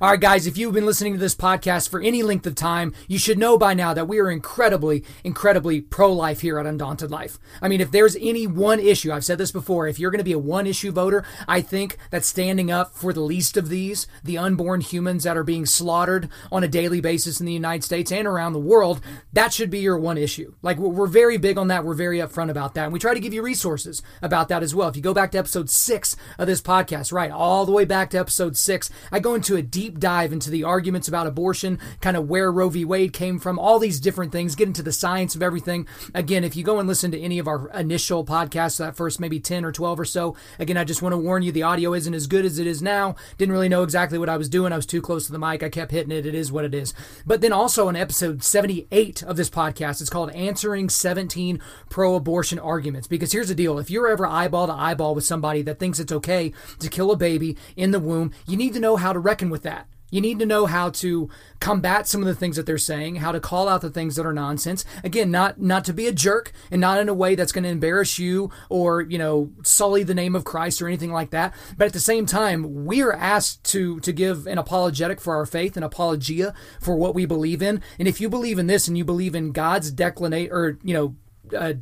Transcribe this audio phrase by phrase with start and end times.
[0.00, 2.94] All right, guys, if you've been listening to this podcast for any length of time,
[3.08, 7.10] you should know by now that we are incredibly, incredibly pro life here at Undaunted
[7.10, 7.38] Life.
[7.60, 10.24] I mean, if there's any one issue, I've said this before, if you're going to
[10.24, 14.06] be a one issue voter, I think that standing up for the least of these,
[14.24, 18.12] the unborn humans that are being slaughtered on a daily basis in the United States
[18.12, 19.00] and around the world,
[19.32, 20.54] that should be your one issue.
[20.62, 21.84] Like, we're very big on that.
[21.84, 22.84] We're very upfront about that.
[22.84, 24.88] And we try to give you resources about that as well.
[24.88, 28.10] If you go back to episode six of this podcast, right, all the way back
[28.10, 32.16] to episode six, I go into a deep dive into the arguments about abortion, kind
[32.16, 32.84] of where Roe v.
[32.84, 35.88] Wade came from, all these different things, get into the science of everything.
[36.14, 39.40] Again, if you go and listen to any of our initial podcasts, that first maybe
[39.40, 42.14] 10 or 12 or so, again, I just want to warn you the audio isn't
[42.14, 43.16] as good as it is now.
[43.38, 44.72] Didn't really know exactly what I was doing.
[44.72, 45.62] I was too close to the mic.
[45.62, 46.26] I kept hitting it.
[46.26, 46.94] It is what it is.
[47.26, 52.58] But then also in episode 78 of this podcast, it's called Answering 17 Pro Abortion
[52.58, 53.08] Arguments.
[53.08, 56.12] Because here's the deal if you're ever eyeball to eyeball with somebody that thinks it's
[56.12, 59.48] okay to kill a baby in the womb, you need to know how to reckon
[59.48, 59.86] with that.
[60.12, 63.32] You need to know how to combat some of the things that they're saying, how
[63.32, 64.84] to call out the things that are nonsense.
[65.02, 67.70] Again, not not to be a jerk and not in a way that's going to
[67.70, 71.54] embarrass you or, you know, sully the name of Christ or anything like that.
[71.78, 75.46] But at the same time, we are asked to to give an apologetic for our
[75.46, 77.80] faith, an apologia for what we believe in.
[77.98, 81.16] And if you believe in this and you believe in God's declinate or, you know,
[81.56, 81.74] uh,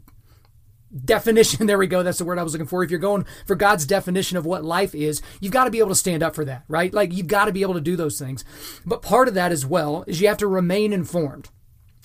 [1.05, 1.67] definition.
[1.71, 2.03] There we go.
[2.03, 2.83] That's the word I was looking for.
[2.83, 5.91] If you're going for God's definition of what life is, you've got to be able
[5.91, 6.93] to stand up for that, right?
[6.93, 8.45] Like you've got to be able to do those things.
[8.85, 11.49] But part of that as well is you have to remain informed.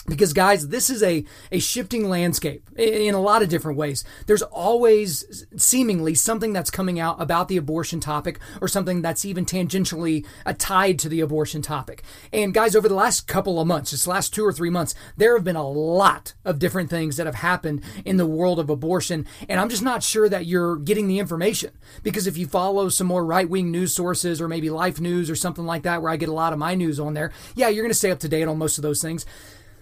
[0.07, 4.03] Because guys, this is a, a shifting landscape in a lot of different ways.
[4.27, 9.45] There's always seemingly something that's coming out about the abortion topic or something that's even
[9.45, 12.03] tangentially uh, tied to the abortion topic.
[12.31, 15.35] And guys, over the last couple of months, this last two or three months, there
[15.35, 19.25] have been a lot of different things that have happened in the world of abortion.
[19.49, 21.71] And I'm just not sure that you're getting the information
[22.03, 25.35] because if you follow some more right wing news sources or maybe Life News or
[25.35, 27.83] something like that, where I get a lot of my news on there, yeah, you're
[27.83, 29.25] going to stay up to date on most of those things.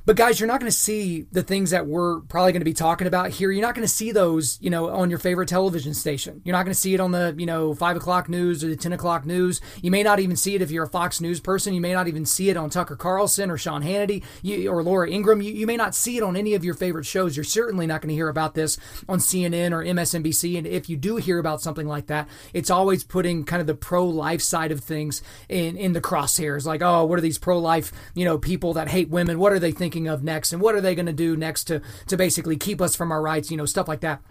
[0.06, 2.74] But guys, you're not going to see the things that we're probably going to be
[2.74, 3.52] talking about here.
[3.52, 6.42] You're not going to see those, you know, on your favorite television station.
[6.44, 8.76] You're not going to see it on the, you know, five o'clock news or the
[8.76, 9.62] ten o'clock news.
[9.82, 11.74] You may not even see it if you're a Fox News person.
[11.74, 15.10] You may not even see it on Tucker Carlson or Sean Hannity you, or Laura
[15.10, 15.42] Ingraham.
[15.42, 17.38] You, you may not see it on any of your favorite shows.
[17.38, 18.78] You're certainly not going to hear about this
[19.08, 20.58] on CNN or MSNBC.
[20.58, 23.74] And if you do hear about something like that, it's always putting kind of the
[23.74, 26.66] pro-life side of things in in the crosshairs.
[26.66, 29.40] Like, oh, what are these pro-life, you know, people that hate women?
[29.40, 29.93] What are they thinking?
[29.94, 32.82] Thinking of next and what are they going to do next to to basically keep
[32.82, 34.22] us from our rights, you know, stuff like that.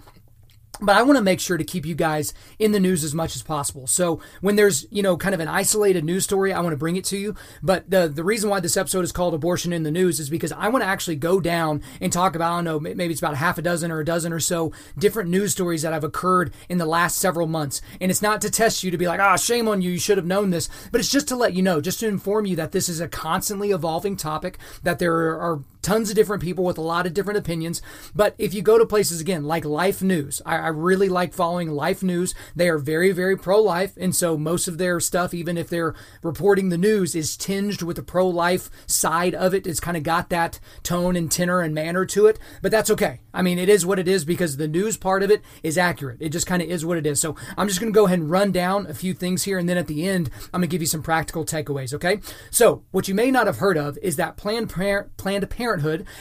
[0.80, 3.36] But I want to make sure to keep you guys in the news as much
[3.36, 3.86] as possible.
[3.86, 6.96] So when there's, you know, kind of an isolated news story, I want to bring
[6.96, 7.36] it to you.
[7.62, 10.50] But the the reason why this episode is called Abortion in the News is because
[10.50, 13.36] I want to actually go down and talk about, I don't know, maybe it's about
[13.36, 16.78] half a dozen or a dozen or so different news stories that have occurred in
[16.78, 17.80] the last several months.
[18.00, 19.98] And it's not to test you to be like, ah, oh, shame on you, you
[19.98, 20.68] should have known this.
[20.90, 23.08] But it's just to let you know, just to inform you that this is a
[23.08, 27.38] constantly evolving topic, that there are tons of different people with a lot of different
[27.38, 27.82] opinions.
[28.14, 31.70] But if you go to places again like Life News, I, I really like following
[31.70, 32.34] Life News.
[32.54, 33.92] They are very, very pro life.
[33.96, 37.96] And so most of their stuff, even if they're reporting the news, is tinged with
[37.96, 39.66] the pro life side of it.
[39.66, 42.38] It's kind of got that tone and tenor and manner to it.
[42.62, 43.20] But that's okay.
[43.34, 46.18] I mean, it is what it is because the news part of it is accurate.
[46.20, 47.20] It just kind of is what it is.
[47.20, 49.58] So I'm just going to go ahead and run down a few things here.
[49.58, 51.92] And then at the end, I'm going to give you some practical takeaways.
[51.94, 52.20] Okay.
[52.50, 55.71] So what you may not have heard of is that Planned, Planned Parenthood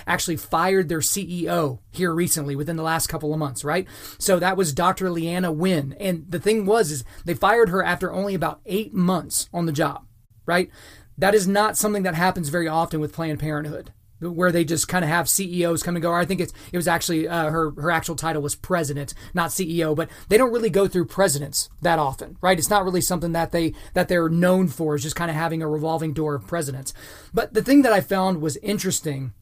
[0.08, 3.88] actually fired their CEO here recently within the last couple of months, right?
[4.18, 5.10] So that was Dr.
[5.10, 5.96] Leana Wen.
[6.00, 9.72] And the thing was, is they fired her after only about eight months on the
[9.72, 10.06] job,
[10.46, 10.70] right?
[11.18, 13.92] That is not something that happens very often with Planned Parenthood
[14.22, 16.14] where they just kind of have CEOs come and go.
[16.14, 19.96] I think it's it was actually uh, her her actual title was president, not CEO,
[19.96, 22.58] but they don't really go through presidents that often, right?
[22.58, 25.62] It's not really something that they that they're known for, is just kind of having
[25.62, 26.94] a revolving door of presidents.
[27.34, 29.34] But the thing that I found was interesting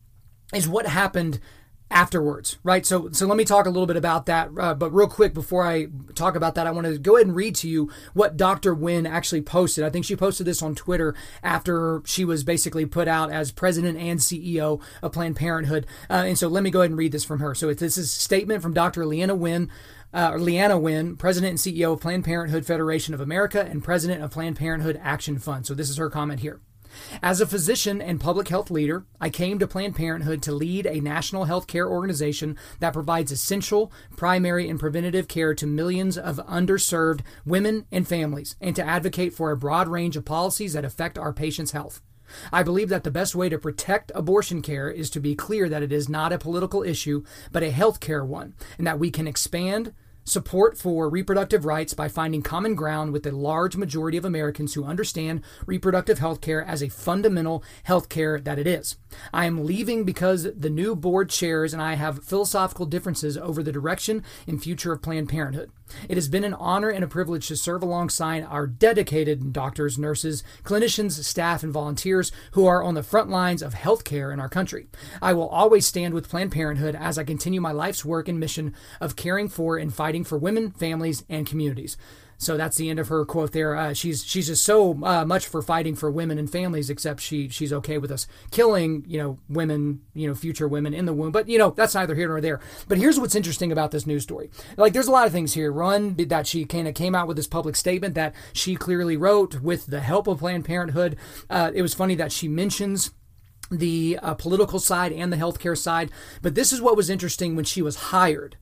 [0.54, 1.40] is what happened
[1.92, 2.86] afterwards, right?
[2.86, 4.50] So, so let me talk a little bit about that.
[4.57, 7.36] Uh, but real quick, before I talk about that, I want to go ahead and
[7.36, 8.75] read to you what Dr.
[8.75, 9.84] Wen actually posted.
[9.84, 13.98] I think she posted this on Twitter after she was basically put out as president
[13.98, 15.88] and CEO of Planned Parenthood.
[16.10, 17.56] Uh, and so let me go ahead and read this from her.
[17.56, 19.04] So this is a statement from Dr.
[19.04, 19.69] Leana Wen.
[20.12, 24.31] Uh, Leana Wen, President and CEO of Planned Parenthood Federation of America and President of
[24.31, 25.68] Planned Parenthood Action Fund.
[25.68, 26.60] So this is her comment here.
[27.22, 31.01] As a physician and public health leader, I came to Planned Parenthood to lead a
[31.01, 37.22] national health care organization that provides essential, primary, and preventative care to millions of underserved
[37.46, 41.34] women and families, and to advocate for a broad range of policies that affect our
[41.34, 42.01] patients' health.
[42.51, 45.84] I believe that the best way to protect abortion care is to be clear that
[45.84, 49.28] it is not a political issue, but a health care one, and that we can
[49.28, 49.94] expand
[50.30, 54.86] support for reproductive rights by finding common ground with the large majority of Americans who
[54.86, 58.98] understand reproductive health care as a fundamental health care that it is.
[59.34, 63.72] I am leaving because the new board chairs and I have philosophical differences over the
[63.72, 65.72] direction and future of Planned Parenthood.
[66.07, 70.44] It has been an honor and a privilege to serve alongside our dedicated doctors, nurses,
[70.63, 74.88] clinicians, staff, and volunteers who are on the front lines of healthcare in our country.
[75.21, 78.74] I will always stand with Planned Parenthood as I continue my life's work and mission
[79.00, 81.97] of caring for and fighting for women, families, and communities.
[82.39, 83.75] So that's the end of her quote there.
[83.75, 87.50] Uh, she's she's just so uh, much for fighting for women and families, except she
[87.50, 91.33] she's okay with us killing you know women, you know future women in the womb.
[91.33, 92.62] But you know that's neither here nor there.
[92.88, 94.50] But here's what's interesting about this news story.
[94.77, 95.74] Like there's a lot of things here.
[95.74, 99.59] One that she kind of came out with this public statement that she clearly wrote
[99.59, 101.18] with the help of Planned Parenthood.
[101.50, 103.12] Uh, it was funny that she mentions
[103.69, 106.09] the uh, political side and the healthcare side.
[106.42, 108.56] But this is what was interesting when she was hired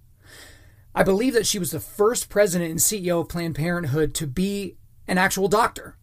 [0.98, 4.78] I believe that she was the first president and CEO of Planned Parenthood to be
[5.08, 5.96] an actual doctor,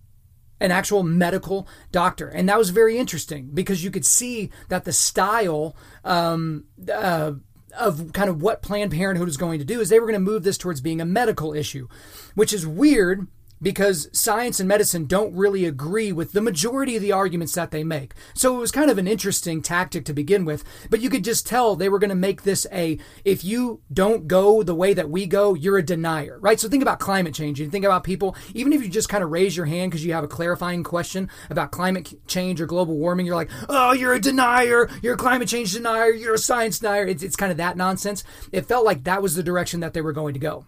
[0.61, 2.29] an actual medical doctor.
[2.29, 5.75] And that was very interesting because you could see that the style
[6.05, 7.33] um, uh,
[7.77, 10.31] of kind of what Planned Parenthood was going to do is they were going to
[10.31, 11.89] move this towards being a medical issue,
[12.37, 13.27] which is weird
[13.65, 17.83] because science and medicine don't really agree with the majority of the arguments that they
[17.83, 18.13] make.
[18.35, 21.47] So it was kind of an interesting tactic to begin with, but you could just
[21.47, 25.09] tell they were going to make this a if you don't go the way that
[25.09, 26.61] we go, you're a denier, right?
[26.61, 29.31] So think about climate change and think about people, even if you just kind of
[29.31, 33.25] raise your hand because you have a clarifying question about climate change or global warming,
[33.25, 37.07] you're like, oh, you're a denier, you're a climate change denier, you're a science denier.
[37.07, 38.25] It's, it's kind of that nonsense.
[38.53, 40.67] It felt like that was the direction that they were going to go.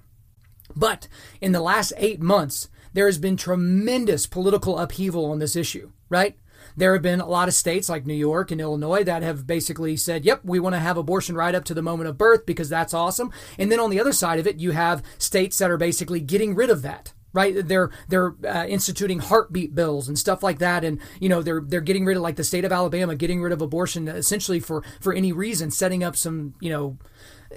[0.75, 1.09] But
[1.43, 6.35] in the last eight months, there has been tremendous political upheaval on this issue, right?
[6.79, 9.99] There have been a lot of states like New York and Illinois that have basically
[9.99, 12.71] said, yep, we want to have abortion right up to the moment of birth because
[12.71, 13.31] that's awesome.
[13.59, 16.55] And then on the other side of it, you have states that are basically getting
[16.55, 17.69] rid of that right?
[17.69, 21.83] They're they're uh, instituting heartbeat bills and stuff like that, and you know they're they're
[21.83, 25.13] getting rid of like the state of Alabama getting rid of abortion essentially for for
[25.13, 26.97] any reason, setting up some you know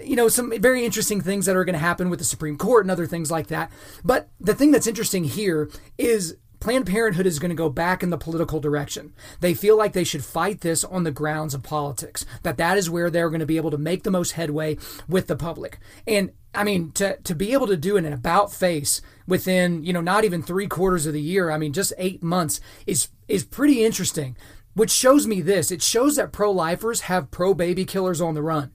[0.03, 2.85] you know, some very interesting things that are going to happen with the Supreme Court
[2.85, 3.71] and other things like that.
[4.03, 8.09] But the thing that's interesting here is Planned Parenthood is going to go back in
[8.09, 9.13] the political direction.
[9.39, 12.89] They feel like they should fight this on the grounds of politics, that that is
[12.89, 15.79] where they're going to be able to make the most headway with the public.
[16.05, 20.01] And I mean, to, to be able to do an about face within, you know,
[20.01, 23.85] not even three quarters of the year, I mean, just eight months is, is pretty
[23.85, 24.35] interesting,
[24.73, 25.71] which shows me this.
[25.71, 28.71] It shows that pro lifers have pro baby killers on the run.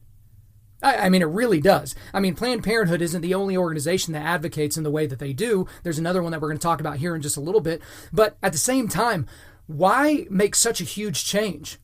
[0.84, 1.94] I, I mean, it really does.
[2.12, 5.32] I mean, Planned Parenthood isn't the only organization that advocates in the way that they
[5.32, 5.66] do.
[5.82, 7.80] There's another one that we're going to talk about here in just a little bit.
[8.12, 9.26] But at the same time,
[9.66, 11.78] why make such a huge change?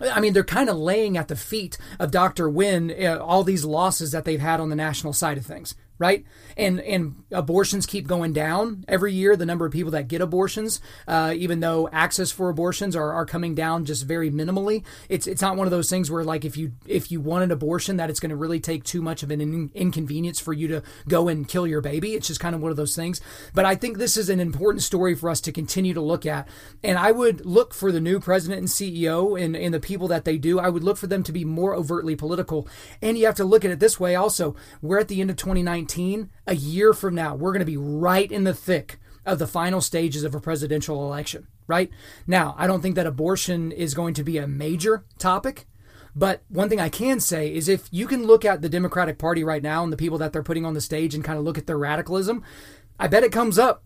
[0.00, 2.50] I mean, they're kind of laying at the feet of Dr.
[2.50, 6.24] Wen uh, all these losses that they've had on the national side of things right?
[6.56, 9.36] And and abortions keep going down every year.
[9.36, 13.26] The number of people that get abortions, uh, even though access for abortions are, are
[13.26, 14.84] coming down just very minimally.
[15.08, 17.50] It's it's not one of those things where like if you if you want an
[17.50, 20.68] abortion that it's going to really take too much of an in- inconvenience for you
[20.68, 22.14] to go and kill your baby.
[22.14, 23.20] It's just kind of one of those things.
[23.54, 26.48] But I think this is an important story for us to continue to look at.
[26.82, 30.24] And I would look for the new president and CEO and, and the people that
[30.24, 30.58] they do.
[30.58, 32.68] I would look for them to be more overtly political.
[33.00, 34.56] And you have to look at it this way also.
[34.82, 37.76] We're at the end of 2019 2019, a year from now, we're going to be
[37.76, 41.90] right in the thick of the final stages of a presidential election, right?
[42.26, 45.66] Now, I don't think that abortion is going to be a major topic.
[46.14, 49.44] But one thing I can say is if you can look at the Democratic Party
[49.44, 51.58] right now and the people that they're putting on the stage and kind of look
[51.58, 52.42] at their radicalism,
[52.98, 53.82] I bet it comes up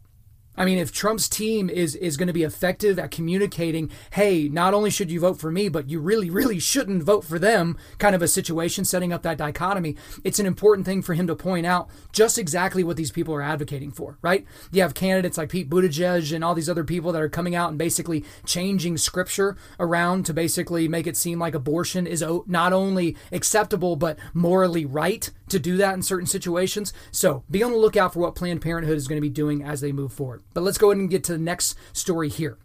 [0.56, 4.74] I mean, if Trump's team is is going to be effective at communicating, hey, not
[4.74, 8.14] only should you vote for me, but you really, really shouldn't vote for them, kind
[8.14, 11.66] of a situation, setting up that dichotomy, it's an important thing for him to point
[11.66, 14.44] out just exactly what these people are advocating for, right?
[14.72, 17.70] You have candidates like Pete Buttigieg and all these other people that are coming out
[17.70, 23.16] and basically changing scripture around to basically make it seem like abortion is not only
[23.32, 26.92] acceptable, but morally right to do that in certain situations.
[27.10, 29.80] So be on the lookout for what Planned Parenthood is going to be doing as
[29.80, 30.42] they move forward.
[30.54, 32.58] But let's go ahead and get to the next story here.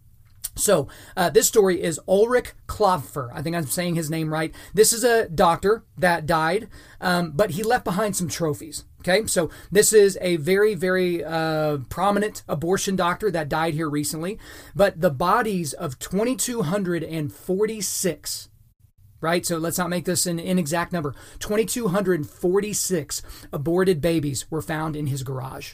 [0.58, 0.88] So,
[1.18, 3.30] uh, this story is Ulrich Klopfer.
[3.34, 4.56] I think I'm saying his name right.
[4.74, 6.70] This is a doctor that died,
[7.02, 8.86] um, but he left behind some trophies.
[9.02, 14.40] Okay, so this is a very, very uh, prominent abortion doctor that died here recently.
[14.74, 18.50] But the bodies of 2,246
[19.26, 19.44] right?
[19.44, 21.16] So let's not make this an inexact number.
[21.40, 25.74] 2,246 aborted babies were found in his garage.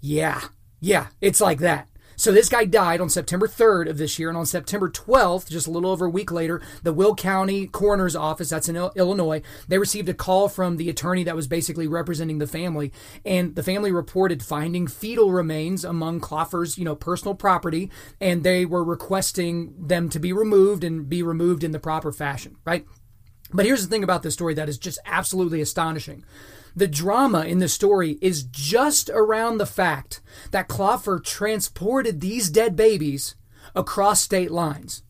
[0.00, 0.40] Yeah,
[0.80, 1.87] yeah, it's like that.
[2.18, 5.68] So this guy died on September 3rd of this year, and on September 12th, just
[5.68, 9.78] a little over a week later, the Will County Coroner's Office, that's in Illinois, they
[9.78, 12.92] received a call from the attorney that was basically representing the family,
[13.24, 17.88] and the family reported finding fetal remains among Klopfer's, you know, personal property,
[18.20, 22.56] and they were requesting them to be removed and be removed in the proper fashion,
[22.64, 22.84] right?
[23.52, 26.24] But here's the thing about this story that is just absolutely astonishing.
[26.76, 32.76] The drama in the story is just around the fact that Klopfer transported these dead
[32.76, 33.34] babies
[33.74, 35.02] across state lines.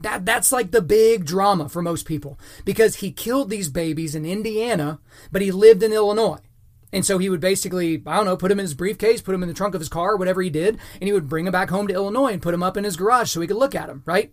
[0.00, 4.24] That, that's like the big drama for most people because he killed these babies in
[4.24, 4.98] Indiana,
[5.30, 6.40] but he lived in Illinois.
[6.92, 9.42] And so he would basically, I don't know, put him in his briefcase, put him
[9.42, 11.70] in the trunk of his car, whatever he did, and he would bring him back
[11.70, 13.88] home to Illinois and put him up in his garage so he could look at
[13.88, 14.32] him, right?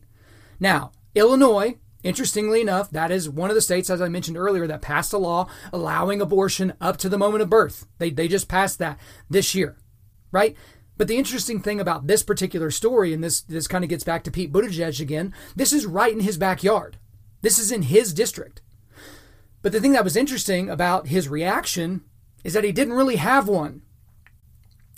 [0.60, 4.82] Now, Illinois Interestingly enough, that is one of the states, as I mentioned earlier, that
[4.82, 7.86] passed a law allowing abortion up to the moment of birth.
[7.98, 8.98] They, they just passed that
[9.30, 9.76] this year,
[10.32, 10.56] right?
[10.96, 14.24] But the interesting thing about this particular story, and this, this kind of gets back
[14.24, 16.98] to Pete Buttigieg again, this is right in his backyard.
[17.42, 18.62] This is in his district.
[19.62, 22.06] But the thing that was interesting about his reaction
[22.46, 23.82] is that he didn't really have one.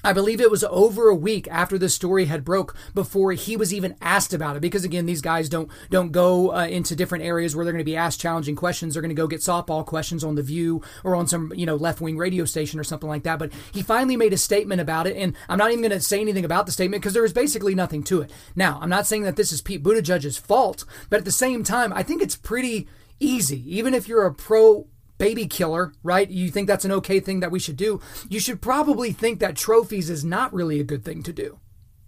[0.04, 3.74] I believe it was over a week after the story had broke before he was
[3.74, 4.62] even asked about it.
[4.62, 7.92] Because again, these guys don't don't go uh, into different areas where they're going to
[7.92, 8.94] be asked challenging questions.
[8.94, 11.76] They're going to go get softball questions on the View or on some you know
[11.76, 13.40] left wing radio station or something like that.
[13.40, 16.22] But he finally made a statement about it, and I'm not even going to say
[16.22, 18.32] anything about the statement because there is basically nothing to it.
[18.56, 21.92] Now, I'm not saying that this is Pete Buttigieg's fault, but at the same time,
[21.92, 22.88] I think it's pretty
[23.20, 24.88] easy, even if you're a pro
[25.20, 26.28] baby killer, right?
[26.28, 28.02] You think that's an okay thing that we should do.
[28.28, 31.60] You should probably think that trophies is not really a good thing to do,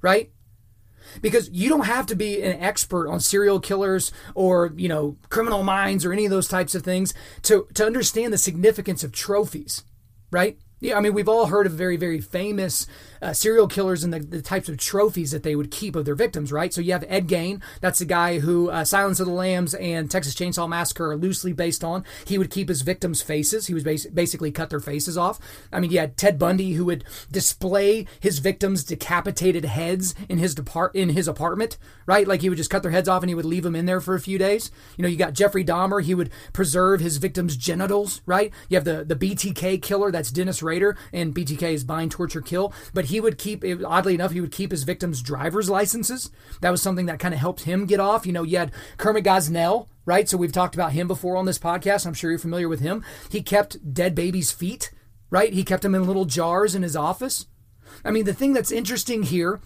[0.01, 0.31] right?
[1.21, 5.61] Because you don't have to be an expert on serial killers or, you know, criminal
[5.61, 7.13] minds or any of those types of things
[7.43, 9.83] to, to understand the significance of trophies,
[10.31, 10.57] right?
[10.79, 12.87] Yeah, I mean, we've all heard of very, very famous
[13.21, 16.15] uh, serial killers and the, the, types of trophies that they would keep of their
[16.15, 16.73] victims, right?
[16.73, 17.61] So you have Ed Gein.
[17.79, 21.53] That's the guy who uh, Silence of the Lambs and Texas Chainsaw Massacre are loosely
[21.53, 22.03] based on.
[22.25, 23.67] He would keep his victims' faces.
[23.67, 25.39] He was bas- basically cut their faces off.
[25.71, 30.55] I mean, you had Ted Bundy who would display his victims' decapitated heads in his
[30.55, 32.27] depart in his apartment, right?
[32.27, 34.01] Like he would just cut their heads off and he would leave them in there
[34.01, 34.71] for a few days.
[34.97, 36.01] You know, you got Jeffrey Dahmer.
[36.01, 38.51] He would preserve his victims' genitals, right?
[38.69, 40.11] You have the the BTK killer.
[40.11, 42.73] That's Dennis Rader, and BTK is bind, torture, kill.
[42.93, 46.31] But he would keep, oddly enough, he would keep his victims' driver's licenses.
[46.61, 48.25] That was something that kind of helped him get off.
[48.25, 50.27] You know, you had Kermit Gosnell, right?
[50.27, 52.05] So we've talked about him before on this podcast.
[52.05, 53.03] I'm sure you're familiar with him.
[53.29, 54.91] He kept dead babies' feet,
[55.29, 55.53] right?
[55.53, 57.45] He kept them in little jars in his office.
[58.03, 59.61] I mean, the thing that's interesting here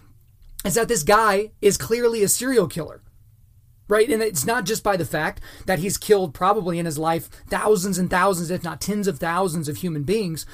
[0.66, 3.02] is that this guy is clearly a serial killer
[3.88, 4.10] right?
[4.10, 7.98] And it's not just by the fact that he's killed probably in his life thousands
[7.98, 10.46] and thousands, if not tens of thousands of human beings,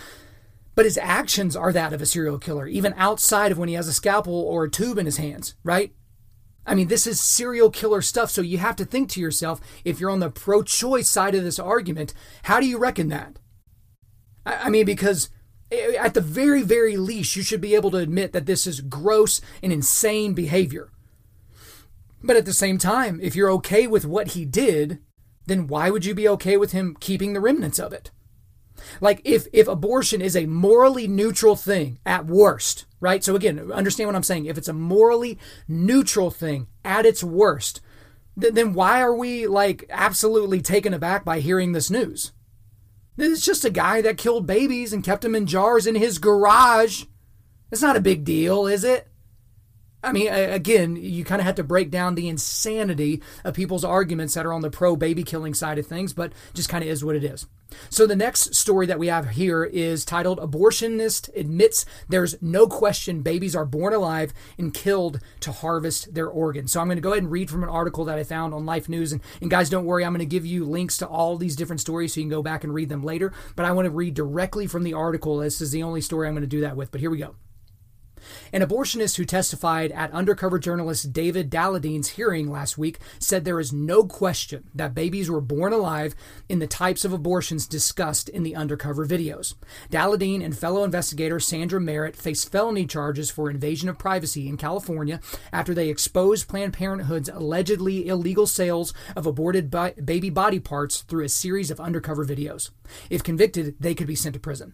[0.76, 3.88] but his actions are that of a serial killer, even outside of when he has
[3.88, 5.94] a scalpel or a tube in his hands, right?
[6.66, 8.30] I mean, this is serial killer stuff.
[8.30, 11.44] So you have to think to yourself if you're on the pro choice side of
[11.44, 12.14] this argument,
[12.44, 13.40] how do you reckon that?
[14.46, 15.30] I mean, because
[15.72, 18.66] eh, eh, at the very, very least, you should be able to admit that this
[18.66, 20.92] is gross and insane behavior.
[22.24, 25.00] But at the same time, if you're okay with what he did,
[25.48, 28.12] then why would you be okay with him keeping the remnants of it?
[29.00, 33.24] Like if if abortion is a morally neutral thing at worst, right?
[33.24, 34.46] So again, understand what I'm saying.
[34.46, 37.82] If it's a morally neutral thing at its worst,
[38.40, 42.32] th- then why are we like absolutely taken aback by hearing this news?
[43.18, 47.04] It's just a guy that killed babies and kept them in jars in his garage.
[47.72, 49.08] It's not a big deal, is it?
[50.04, 54.34] I mean, again, you kind of have to break down the insanity of people's arguments
[54.34, 57.04] that are on the pro baby killing side of things, but just kind of is
[57.04, 57.46] what it is.
[57.90, 63.22] So the next story that we have here is titled Abortionist Admits There's No Question
[63.22, 66.72] Babies Are Born Alive and Killed to Harvest Their Organs.
[66.72, 68.66] So I'm going to go ahead and read from an article that I found on
[68.66, 69.12] Life News.
[69.14, 71.80] And, and guys, don't worry, I'm going to give you links to all these different
[71.80, 73.32] stories so you can go back and read them later.
[73.56, 75.38] But I want to read directly from the article.
[75.38, 76.92] This is the only story I'm going to do that with.
[76.92, 77.36] But here we go.
[78.54, 83.74] An abortionist who testified at undercover journalist David Daleiden's hearing last week said there is
[83.74, 86.16] no question that babies were born alive
[86.50, 89.54] in the types of abortions discussed in the undercover videos.
[89.90, 95.20] Daleiden and fellow investigator Sandra Merritt face felony charges for invasion of privacy in California
[95.52, 99.72] after they exposed Planned Parenthood's allegedly illegal sales of aborted
[100.04, 102.70] baby body parts through a series of undercover videos.
[103.10, 104.74] If convicted, they could be sent to prison.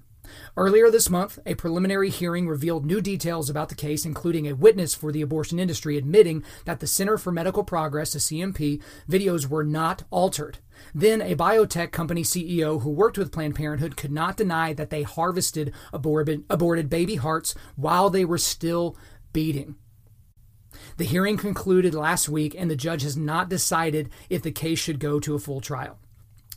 [0.56, 4.94] Earlier this month, a preliminary hearing revealed new details about the case, including a witness
[4.96, 10.04] for the abortion industry admitting that the Center for Medical Progress, CMP, videos were not
[10.10, 10.60] altered.
[10.94, 15.04] Then, a biotech company CEO who worked with Planned Parenthood could not deny that they
[15.04, 18.96] harvested aborted, aborted baby hearts while they were still
[19.34, 19.76] beating.
[20.98, 25.00] The hearing concluded last week, and the judge has not decided if the case should
[25.00, 26.00] go to a full trial.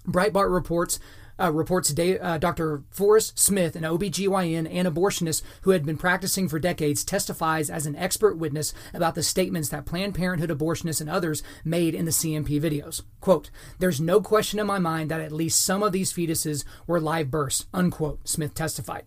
[0.07, 0.99] Breitbart reports
[1.41, 2.83] uh, reports uh, Dr.
[2.91, 7.97] Forrest Smith, an OBGYN and abortionist who had been practicing for decades, testifies as an
[7.97, 12.61] expert witness about the statements that Planned Parenthood abortionists and others made in the CMP
[12.61, 13.03] videos.
[13.21, 17.01] Quote, There's no question in my mind that at least some of these fetuses were
[17.01, 19.05] live births, unquote, Smith testified.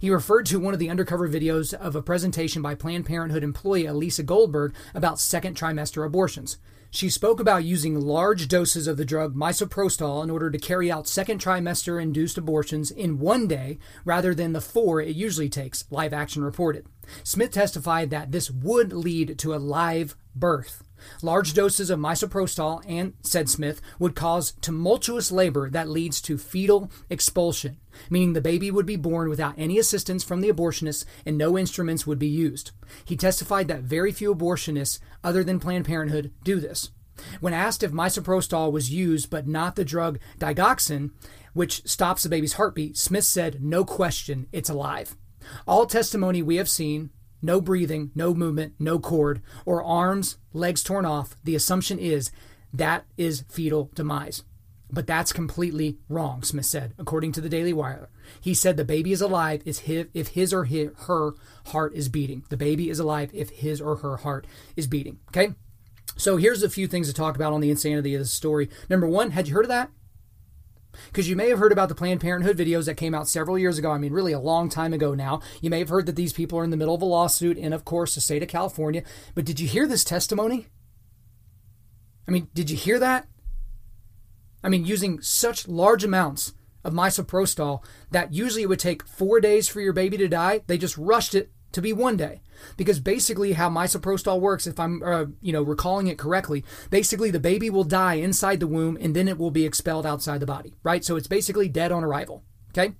[0.00, 3.86] He referred to one of the undercover videos of a presentation by Planned Parenthood employee
[3.86, 6.58] Elisa Goldberg about second trimester abortions.
[6.94, 11.08] She spoke about using large doses of the drug misoprostol in order to carry out
[11.08, 16.12] second trimester induced abortions in one day rather than the four it usually takes, Live
[16.12, 16.86] Action reported.
[17.24, 20.84] Smith testified that this would lead to a live birth.
[21.22, 26.90] Large doses of misoprostol, and said Smith, would cause tumultuous labor that leads to fetal
[27.10, 27.78] expulsion,
[28.10, 32.06] meaning the baby would be born without any assistance from the abortionist and no instruments
[32.06, 32.72] would be used.
[33.04, 36.90] He testified that very few abortionists, other than Planned Parenthood, do this.
[37.40, 41.10] When asked if misoprostol was used but not the drug digoxin,
[41.52, 45.16] which stops the baby's heartbeat, Smith said, No question, it's alive.
[45.66, 47.10] All testimony we have seen,
[47.44, 52.30] no breathing, no movement, no cord, or arms, legs torn off, the assumption is
[52.72, 54.42] that is fetal demise.
[54.90, 58.08] But that's completely wrong, Smith said, according to the Daily Wire.
[58.40, 59.78] He said the baby is alive if
[60.28, 61.34] his or her
[61.66, 62.44] heart is beating.
[62.48, 64.46] The baby is alive if his or her heart
[64.76, 65.18] is beating.
[65.28, 65.54] Okay?
[66.16, 68.68] So here's a few things to talk about on the insanity of this story.
[68.88, 69.90] Number one, had you heard of that?
[71.06, 73.78] Because you may have heard about the Planned Parenthood videos that came out several years
[73.78, 73.90] ago.
[73.90, 75.40] I mean, really a long time ago now.
[75.60, 77.72] You may have heard that these people are in the middle of a lawsuit in,
[77.72, 79.02] of course, the state of California.
[79.34, 80.68] But did you hear this testimony?
[82.26, 83.28] I mean, did you hear that?
[84.62, 89.68] I mean, using such large amounts of misoprostol that usually it would take four days
[89.68, 92.40] for your baby to die, they just rushed it to be one day.
[92.76, 97.40] Because basically, how misoprostol works, if I'm, uh, you know, recalling it correctly, basically the
[97.40, 100.74] baby will die inside the womb and then it will be expelled outside the body,
[100.82, 101.04] right?
[101.04, 102.94] So it's basically dead on arrival, okay?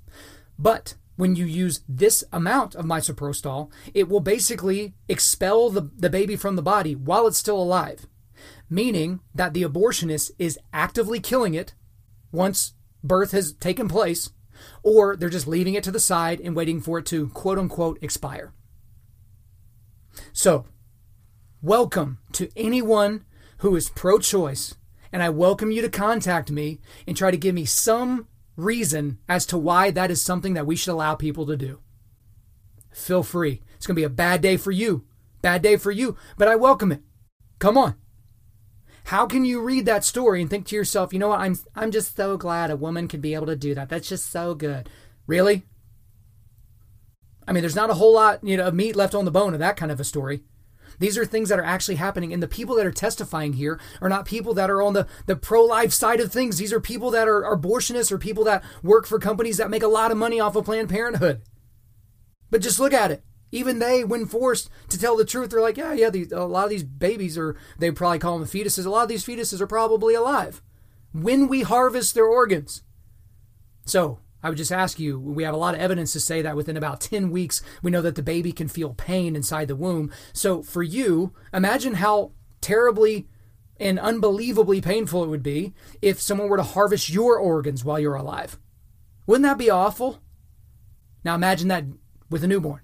[0.58, 6.36] But when you use this amount of misoprostol, it will basically expel the, the baby
[6.36, 8.06] from the body while it's still alive,
[8.68, 11.74] meaning that the abortionist is actively killing it
[12.32, 14.30] once birth has taken place,
[14.82, 17.98] or they're just leaving it to the side and waiting for it to quote unquote
[18.02, 18.52] expire.
[20.32, 20.66] So,
[21.62, 23.24] welcome to anyone
[23.58, 24.74] who is pro choice,
[25.12, 29.46] and I welcome you to contact me and try to give me some reason as
[29.46, 31.80] to why that is something that we should allow people to do.
[32.92, 33.62] Feel free.
[33.76, 35.04] It's going to be a bad day for you.
[35.42, 37.02] Bad day for you, but I welcome it.
[37.58, 37.96] Come on.
[39.04, 41.90] How can you read that story and think to yourself, you know what, I'm I'm
[41.90, 43.90] just so glad a woman could be able to do that.
[43.90, 44.88] That's just so good.
[45.26, 45.66] Really?
[47.46, 49.54] I mean, there's not a whole lot, you know, of meat left on the bone
[49.54, 50.42] of that kind of a story.
[50.98, 52.32] These are things that are actually happening.
[52.32, 55.36] And the people that are testifying here are not people that are on the, the
[55.36, 56.58] pro life side of things.
[56.58, 59.88] These are people that are, abortionists or people that work for companies that make a
[59.88, 61.42] lot of money off of Planned Parenthood.
[62.50, 63.22] But just look at it.
[63.50, 66.64] Even they, when forced to tell the truth, they're like, yeah, yeah, these, a lot
[66.64, 68.86] of these babies are, they probably call them fetuses.
[68.86, 70.60] A lot of these fetuses are probably alive
[71.12, 72.82] when we harvest their organs.
[73.86, 76.54] So I would just ask you we have a lot of evidence to say that
[76.54, 80.12] within about 10 weeks, we know that the baby can feel pain inside the womb.
[80.34, 83.26] So for you, imagine how terribly
[83.80, 88.14] and unbelievably painful it would be if someone were to harvest your organs while you're
[88.14, 88.58] alive.
[89.26, 90.20] Wouldn't that be awful?
[91.24, 91.86] Now imagine that
[92.28, 92.82] with a newborn.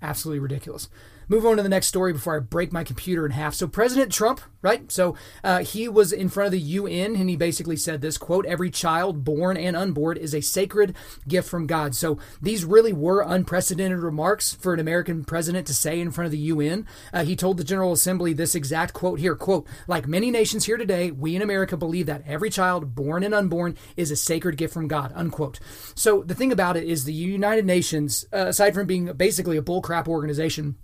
[0.00, 0.88] Absolutely ridiculous.
[1.30, 3.52] Move on to the next story before I break my computer in half.
[3.52, 4.90] So President Trump, right?
[4.90, 5.14] So
[5.44, 8.70] uh, he was in front of the UN and he basically said this quote: "Every
[8.70, 10.96] child born and unborn is a sacred
[11.28, 16.00] gift from God." So these really were unprecedented remarks for an American president to say
[16.00, 16.86] in front of the UN.
[17.12, 20.78] Uh, he told the General Assembly this exact quote here: "Quote: Like many nations here
[20.78, 24.72] today, we in America believe that every child born and unborn is a sacred gift
[24.72, 25.60] from God." Unquote.
[25.94, 29.62] So the thing about it is, the United Nations, uh, aside from being basically a
[29.62, 30.76] bullcrap organization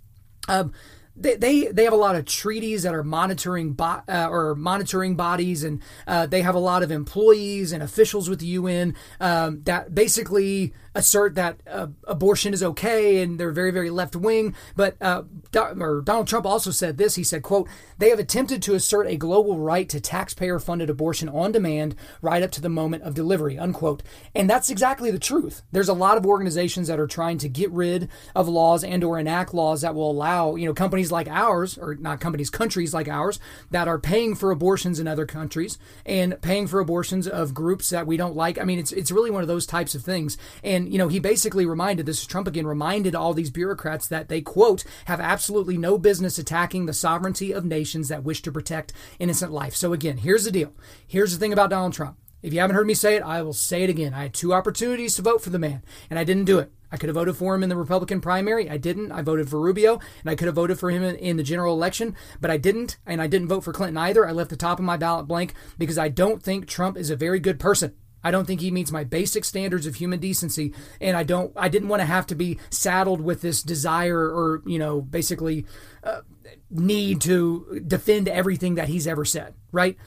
[0.47, 0.73] um,
[1.15, 5.15] they, they they have a lot of treaties that are monitoring bo- uh, or monitoring
[5.15, 9.61] bodies, and uh, they have a lot of employees and officials with the UN um,
[9.63, 14.55] that basically assert that uh, abortion is okay and they're very very left wing.
[14.75, 17.15] But uh, Do- Donald Trump also said this.
[17.15, 21.29] He said quote they have attempted to assert a global right to taxpayer funded abortion
[21.29, 24.03] on demand right up to the moment of delivery unquote.
[24.33, 25.63] And that's exactly the truth.
[25.71, 29.19] There's a lot of organizations that are trying to get rid of laws and or
[29.19, 32.93] enact laws that will allow you know companies companies like ours, or not companies, countries
[32.93, 33.39] like ours,
[33.71, 38.07] that are paying for abortions in other countries and paying for abortions of groups that
[38.07, 38.59] we don't like.
[38.59, 40.37] I mean, it's it's really one of those types of things.
[40.63, 44.29] And you know, he basically reminded this is Trump again reminded all these bureaucrats that
[44.29, 48.93] they quote have absolutely no business attacking the sovereignty of nations that wish to protect
[49.19, 49.75] innocent life.
[49.75, 50.73] So again, here's the deal.
[51.07, 52.17] Here's the thing about Donald Trump.
[52.41, 54.13] If you haven't heard me say it, I will say it again.
[54.13, 56.71] I had two opportunities to vote for the man, and I didn't do it.
[56.95, 58.69] I could have voted for him in the Republican primary.
[58.69, 59.11] I didn't.
[59.11, 62.15] I voted for Rubio, and I could have voted for him in, the general election,
[62.39, 62.95] but I didn't.
[63.05, 64.25] And I didn't vote for Clinton either.
[64.25, 67.17] I left the top of my ballot blank because I don't think Trump is a
[67.17, 67.95] very good person.
[68.23, 71.51] I don't think he meets my basic standards of human decency, and I don't.
[71.57, 75.65] I didn't want to have to be saddled with this desire or you know basically
[76.01, 76.21] uh,
[76.69, 79.53] need to defend everything that he's ever said.
[79.73, 79.97] Right.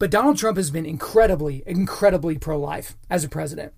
[0.00, 3.74] But Donald Trump has been incredibly, incredibly pro life as a president.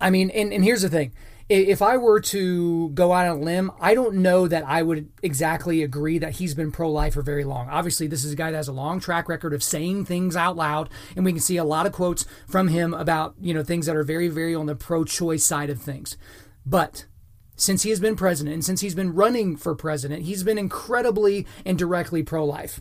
[0.00, 1.12] I mean, and, and here's the thing
[1.50, 5.10] if I were to go out on a limb, I don't know that I would
[5.20, 7.68] exactly agree that he's been pro life for very long.
[7.68, 10.54] Obviously, this is a guy that has a long track record of saying things out
[10.54, 13.86] loud, and we can see a lot of quotes from him about, you know, things
[13.86, 16.16] that are very, very on the pro choice side of things.
[16.64, 17.06] But
[17.56, 21.48] since he has been president and since he's been running for president, he's been incredibly
[21.66, 22.80] and directly pro life.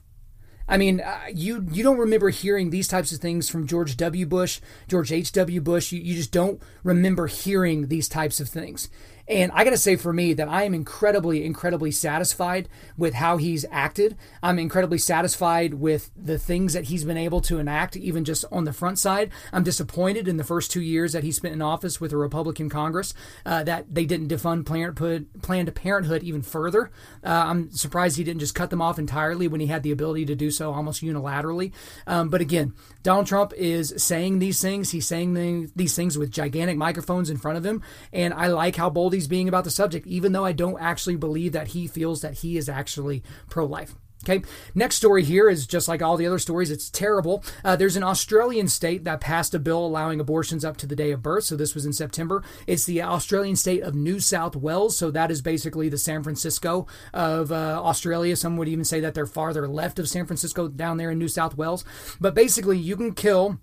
[0.70, 4.26] I mean, uh, you you don't remember hearing these types of things from George W.
[4.28, 5.32] Bush, George H.
[5.32, 5.60] W.
[5.60, 5.92] Bush.
[5.92, 8.88] You, you just don't remember hearing these types of things.
[9.30, 13.38] And I got to say for me that I am incredibly, incredibly satisfied with how
[13.38, 14.18] he's acted.
[14.42, 18.64] I'm incredibly satisfied with the things that he's been able to enact, even just on
[18.64, 19.30] the front side.
[19.54, 22.70] I'm disappointed in the first two years that he spent in office with a Republican
[22.70, 23.14] Congress
[23.46, 26.90] uh, that they didn't defund Planned, Parenthood even further.
[27.24, 30.26] Uh, I'm surprised he didn't just cut them off entirely when he had the ability
[30.26, 31.72] to do so almost unilaterally.
[32.08, 34.90] Um, but again, Donald Trump is saying these things.
[34.90, 37.84] He's saying these things with gigantic microphones in front of him.
[38.12, 41.52] And I like how bold being about the subject, even though I don't actually believe
[41.54, 43.96] that he feels that he is actually pro life.
[44.26, 44.44] Okay,
[44.76, 47.42] next story here is just like all the other stories, it's terrible.
[47.64, 51.12] Uh, there's an Australian state that passed a bill allowing abortions up to the day
[51.12, 51.46] of birth.
[51.46, 52.44] So this was in September.
[52.68, 54.98] It's the Australian state of New South Wales.
[54.98, 58.36] So that is basically the San Francisco of uh, Australia.
[58.36, 61.30] Some would even say that they're farther left of San Francisco down there in New
[61.30, 61.86] South Wales.
[62.20, 63.60] But basically, you can kill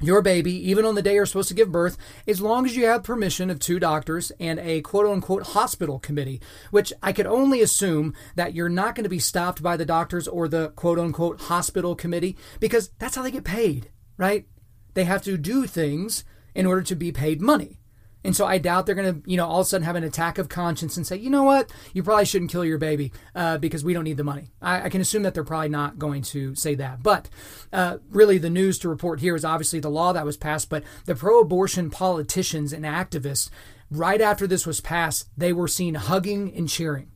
[0.00, 2.86] your baby, even on the day you're supposed to give birth, as long as you
[2.86, 7.60] have permission of two doctors and a quote unquote hospital committee, which I could only
[7.62, 11.42] assume that you're not going to be stopped by the doctors or the quote unquote
[11.42, 14.46] hospital committee because that's how they get paid, right?
[14.94, 17.78] They have to do things in order to be paid money.
[18.22, 20.04] And so I doubt they're going to, you know, all of a sudden have an
[20.04, 23.58] attack of conscience and say, you know what, you probably shouldn't kill your baby uh,
[23.58, 24.50] because we don't need the money.
[24.60, 27.02] I, I, can assume that they're probably not going to say that.
[27.02, 27.30] But
[27.72, 30.84] uh, really, the news to report here is obviously the law that was passed, but
[31.06, 33.48] the pro abortion politicians and activists,
[33.90, 37.10] right after this was passed, they were seen hugging and cheering.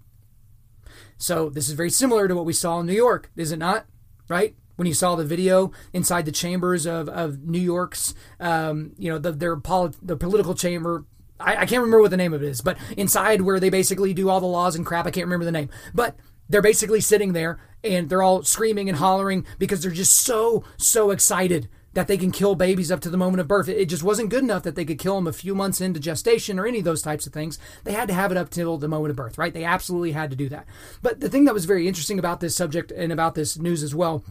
[1.19, 3.87] So this is very similar to what we saw in New York, is it not?
[4.29, 4.57] Right?
[4.77, 9.19] When you saw the video inside the chambers of, of New York's, um, you know,
[9.19, 11.05] the, their polit- the political chamber.
[11.41, 14.15] I, I can't remember what the name of it is, but inside where they basically
[14.15, 15.69] do all the laws and crap, I can't remember the name.
[15.93, 16.17] But
[16.49, 21.11] they're basically sitting there and they're all screaming and hollering because they're just so, so
[21.11, 23.69] excited that they can kill babies up to the moment of birth.
[23.69, 26.59] It just wasn't good enough that they could kill them a few months into gestation
[26.59, 27.59] or any of those types of things.
[27.85, 29.55] They had to have it up till the moment of birth, right?
[29.55, 30.67] They absolutely had to do that.
[31.03, 33.95] But the thing that was very interesting about this subject and about this news as
[33.95, 34.25] well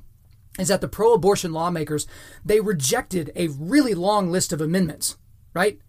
[0.59, 2.07] is that the pro-abortion lawmakers
[2.45, 5.17] they rejected a really long list of amendments,
[5.53, 5.79] right?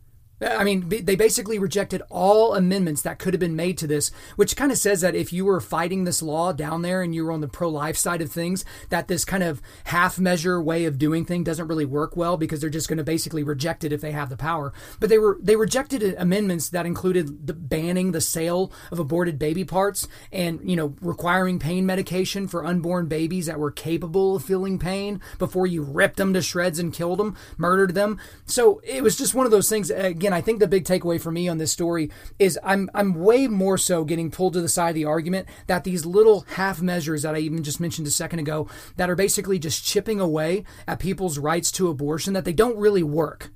[0.44, 4.56] I mean, they basically rejected all amendments that could have been made to this, which
[4.56, 7.32] kind of says that if you were fighting this law down there and you were
[7.32, 10.98] on the pro life side of things, that this kind of half measure way of
[10.98, 14.00] doing thing doesn't really work well because they're just going to basically reject it if
[14.00, 14.72] they have the power.
[15.00, 19.38] But they were they rejected uh, amendments that included the banning the sale of aborted
[19.38, 24.44] baby parts and you know requiring pain medication for unborn babies that were capable of
[24.44, 28.18] feeling pain before you ripped them to shreds and killed them, murdered them.
[28.46, 29.90] So it was just one of those things.
[29.90, 33.14] Uh, again, I think the big takeaway for me on this story is I'm I'm
[33.14, 36.82] way more so getting pulled to the side of the argument that these little half
[36.82, 40.64] measures that I even just mentioned a second ago that are basically just chipping away
[40.86, 43.50] at people's rights to abortion that they don't really work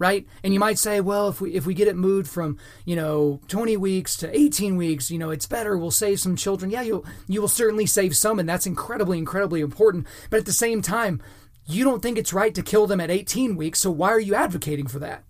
[0.00, 0.26] right?
[0.42, 3.40] And you might say, well, if we if we get it moved from you know
[3.48, 5.76] 20 weeks to 18 weeks, you know, it's better.
[5.76, 6.70] We'll save some children.
[6.70, 10.06] Yeah, you you will certainly save some, and that's incredibly incredibly important.
[10.30, 11.22] But at the same time,
[11.66, 13.78] you don't think it's right to kill them at 18 weeks.
[13.78, 15.22] So why are you advocating for that?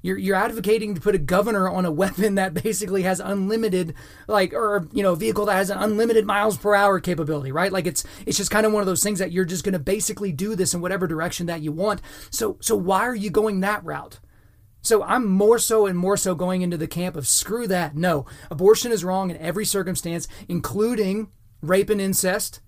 [0.00, 3.94] You're, you're advocating to put a governor on a weapon that basically has unlimited,
[4.28, 7.72] like, or you know, a vehicle that has an unlimited miles per hour capability, right?
[7.72, 9.78] Like, it's it's just kind of one of those things that you're just going to
[9.78, 12.00] basically do this in whatever direction that you want.
[12.30, 14.20] So so why are you going that route?
[14.80, 17.96] So I'm more so and more so going into the camp of screw that.
[17.96, 21.30] No, abortion is wrong in every circumstance, including
[21.60, 22.60] rape and incest.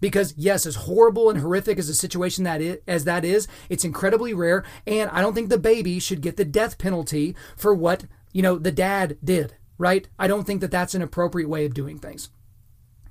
[0.00, 3.84] Because yes, as horrible and horrific as a situation that is, as that is, it's
[3.84, 8.04] incredibly rare, and I don't think the baby should get the death penalty for what
[8.32, 9.54] you know the dad did.
[9.76, 10.08] Right?
[10.18, 12.30] I don't think that that's an appropriate way of doing things.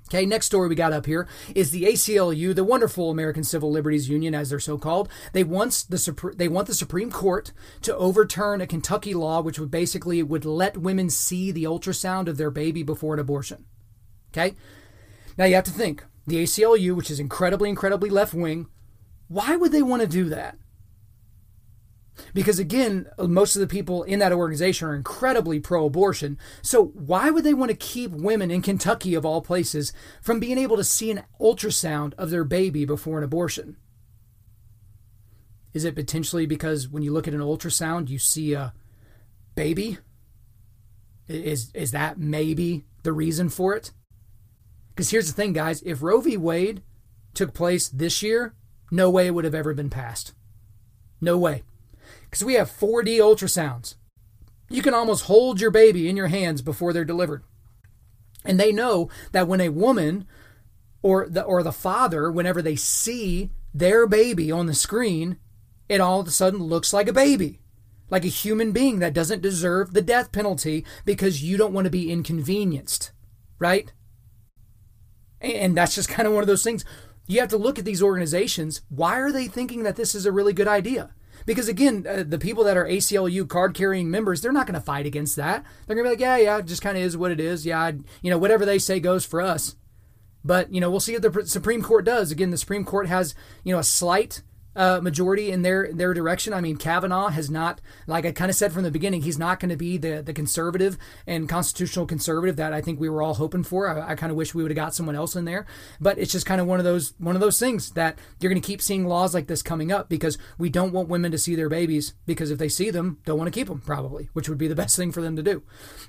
[0.10, 4.08] Okay, next story we got up here is the ACLU, the wonderful American Civil Liberties
[4.08, 5.10] Union, as they're so called.
[5.34, 9.70] They want the they want the Supreme Court to overturn a Kentucky law which would
[9.70, 13.66] basically would let women see the ultrasound of their baby before an abortion.
[14.32, 14.56] Okay,
[15.38, 18.68] now you have to think the ACLU, which is incredibly, incredibly left wing,
[19.30, 20.58] why would they want to do that?
[22.34, 26.38] Because again, most of the people in that organization are incredibly pro abortion.
[26.62, 30.58] So, why would they want to keep women in Kentucky, of all places, from being
[30.58, 33.78] able to see an ultrasound of their baby before an abortion?
[35.74, 38.74] Is it potentially because when you look at an ultrasound, you see a
[39.54, 40.00] baby?
[41.28, 43.92] Is, is that maybe the reason for it?
[44.98, 46.38] Because here's the thing, guys if Roe v.
[46.38, 46.82] Wade
[47.36, 48.56] took place this year,
[48.90, 50.34] no way it would have ever been passed.
[51.22, 51.62] No way
[52.24, 53.94] because we have 4D ultrasounds.
[54.70, 57.44] You can almost hold your baby in your hands before they're delivered.
[58.44, 60.26] And they know that when a woman
[61.04, 65.38] or the or the father whenever they see their baby on the screen,
[65.88, 67.60] it all of a sudden looks like a baby.
[68.10, 71.92] Like a human being that doesn't deserve the death penalty because you don't want to
[71.92, 73.12] be inconvenienced,
[73.60, 73.94] right?
[75.42, 76.84] And that's just kind of one of those things.
[77.28, 78.82] You have to look at these organizations.
[78.90, 81.12] Why are they thinking that this is a really good idea?
[81.46, 84.82] Because again, uh, the people that are ACLU card carrying members, they're not going to
[84.82, 85.64] fight against that.
[85.86, 87.66] They're going to be like, yeah, yeah, it just kind of is what it is.
[87.66, 87.90] Yeah, I,
[88.22, 89.76] you know, whatever they say goes for us.
[90.44, 92.32] But, you know, we'll see what the Supreme Court does.
[92.32, 94.42] Again, the Supreme Court has, you know, a slight
[94.78, 96.54] uh, majority in their their direction.
[96.54, 99.60] I mean, Kavanaugh has not, like I kind of said from the beginning, he's not
[99.60, 103.34] going to be the the conservative and constitutional conservative that I think we were all
[103.34, 103.90] hoping for.
[103.90, 105.66] I, I kind of wish we would have got someone else in there,
[106.00, 108.62] but it's just kind of one of those one of those things that you're going
[108.62, 111.56] to keep seeing laws like this coming up because we don't want women to see
[111.56, 114.58] their babies because if they see them, don't want to keep them probably, which would
[114.58, 115.64] be the best thing for them to do.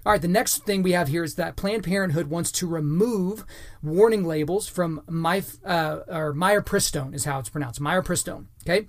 [0.04, 3.46] All right, the next thing we have here is that Planned Parenthood wants to remove
[3.83, 8.46] warning labels from my uh, or mifepristone is how it's pronounced, mifepristone.
[8.64, 8.88] Okay.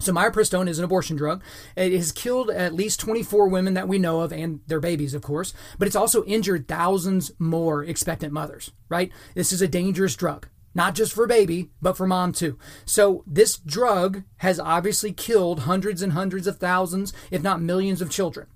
[0.00, 1.42] So mifepristone is an abortion drug.
[1.76, 5.20] It has killed at least 24 women that we know of and their babies, of
[5.20, 9.12] course, but it's also injured thousands more expectant mothers, right?
[9.34, 12.58] This is a dangerous drug, not just for baby, but for mom too.
[12.86, 18.10] So this drug has obviously killed hundreds and hundreds of thousands, if not millions of
[18.10, 18.46] children.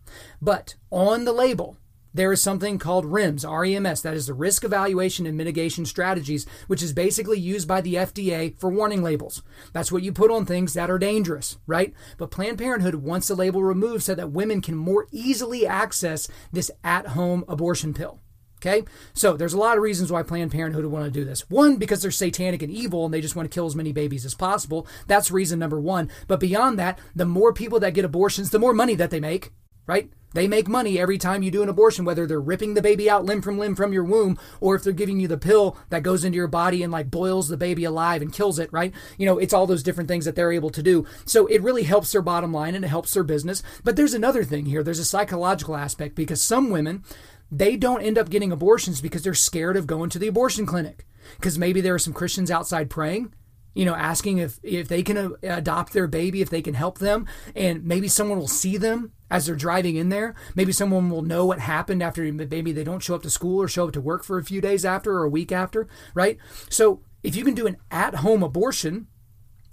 [0.41, 1.77] But on the label,
[2.15, 6.83] there is something called REMS, REMS, that is the Risk Evaluation and Mitigation Strategies, which
[6.83, 9.43] is basically used by the FDA for warning labels.
[9.73, 11.93] That's what you put on things that are dangerous, right?
[12.17, 16.71] But Planned Parenthood wants the label removed so that women can more easily access this
[16.85, 18.21] at home abortion pill.
[18.65, 18.85] Okay?
[19.13, 21.51] So there's a lot of reasons why Planned Parenthood would want to do this.
[21.51, 24.25] One, because they're satanic and evil and they just want to kill as many babies
[24.25, 24.87] as possible.
[25.07, 26.11] That's reason number one.
[26.29, 29.51] But beyond that, the more people that get abortions, the more money that they make,
[29.87, 30.11] right?
[30.35, 33.25] They make money every time you do an abortion, whether they're ripping the baby out
[33.25, 36.25] limb from limb from your womb, or if they're giving you the pill that goes
[36.25, 38.93] into your body and like boils the baby alive and kills it, right?
[39.17, 41.07] You know, it's all those different things that they're able to do.
[41.25, 43.63] So it really helps their bottom line and it helps their business.
[43.85, 47.05] But there's another thing here there's a psychological aspect because some women,
[47.51, 51.07] they don't end up getting abortions because they're scared of going to the abortion clinic.
[51.37, 53.33] Because maybe there are some Christians outside praying
[53.75, 56.99] you know, asking if if they can uh, adopt their baby, if they can help
[56.99, 60.35] them, and maybe someone will see them as they're driving in there.
[60.55, 63.69] Maybe someone will know what happened after maybe they don't show up to school or
[63.69, 66.39] show up to work for a few days after or a week after, right?
[66.71, 69.09] So if you can do an at-home abortion,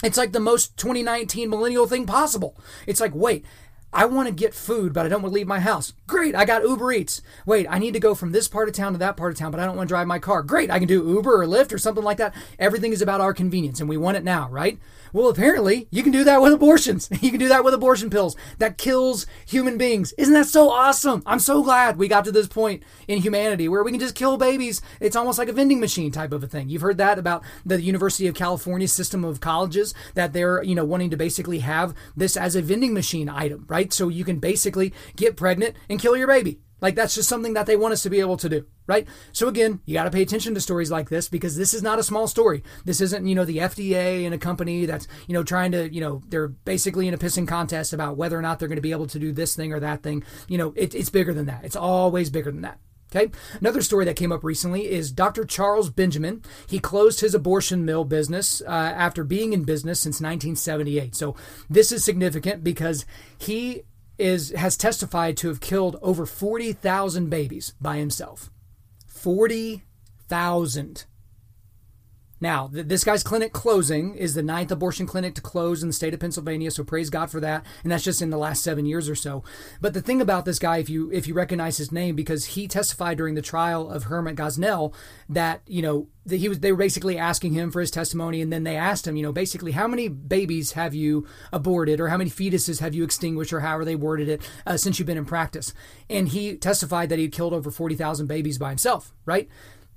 [0.04, 2.58] it's like the most 2019 millennial thing possible.
[2.88, 3.46] It's like, wait,
[3.94, 5.94] I want to get food, but I don't want to leave my house.
[6.08, 7.22] Great, I got Uber Eats.
[7.46, 9.52] Wait, I need to go from this part of town to that part of town,
[9.52, 10.44] but I don't want to drive my car.
[10.44, 12.34] Great, I can do Uber or Lyft or something like that.
[12.58, 14.80] Everything is about our convenience, and we want it now, right?
[15.14, 17.10] Well, apparently, you can do that with abortions.
[17.22, 20.12] You can do that with abortion pills that kills human beings.
[20.18, 21.22] Isn't that so awesome?
[21.26, 24.38] I'm so glad we got to this point in humanity where we can just kill
[24.38, 24.82] babies.
[25.00, 26.68] It's almost like a vending machine type of a thing.
[26.68, 30.84] You've heard that about the University of California system of colleges that they're, you know,
[30.84, 33.94] wanting to basically have this as a vending machine item, right?
[33.94, 36.60] So you can basically get pregnant and kill your baby.
[36.82, 39.08] Like that's just something that they want us to be able to do, right?
[39.32, 42.00] So again, you got to pay attention to stories like this because this is not
[42.00, 42.64] a small story.
[42.86, 46.02] This isn't, you know, the FDA and a company that's, you know, trying to, you
[46.02, 48.92] know, they're basically in a pissing contest about whether or not they're going to be
[48.92, 50.24] able to do this thing or that thing.
[50.48, 51.64] You know, it, it's bigger than that.
[51.64, 52.80] It's always bigger than that.
[53.14, 53.30] Okay.
[53.60, 55.44] Another story that came up recently is Dr.
[55.44, 56.44] Charles Benjamin.
[56.68, 61.14] He closed his abortion mill business uh, after being in business since 1978.
[61.14, 61.36] So
[61.70, 63.06] this is significant because
[63.38, 63.84] he
[64.22, 68.50] is has testified to have killed over 40,000 babies by himself.
[69.08, 71.06] 40,000.
[72.42, 75.94] Now, th- this guy's clinic closing is the ninth abortion clinic to close in the
[75.94, 77.64] state of Pennsylvania, so praise God for that.
[77.84, 79.44] And that's just in the last seven years or so.
[79.80, 82.68] But the thing about this guy, if you if you recognize his name, because he
[82.68, 84.94] testified during the trial of Kermit Gosnell
[85.30, 88.52] that you know that he was they were basically asking him for his testimony, and
[88.52, 92.18] then they asked him, you know, basically how many babies have you aborted, or how
[92.18, 95.18] many fetuses have you extinguished, or how are they worded it, uh, since you've been
[95.18, 95.74] in practice.
[96.10, 99.48] And he testified that he'd killed over forty thousand babies by himself, right?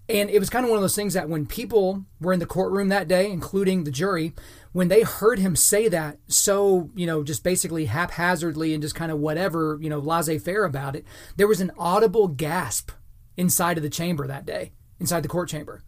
[0.08, 2.46] And it was kind of one of those things that when people were in the
[2.46, 4.34] courtroom that day, including the jury,
[4.72, 9.10] when they heard him say that so, you know, just basically haphazardly and just kind
[9.10, 12.90] of whatever, you know, laissez faire about it, there was an audible gasp
[13.36, 15.82] inside of the chamber that day, inside the court chamber.